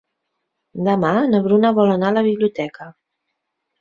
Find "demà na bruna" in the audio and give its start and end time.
0.87-1.73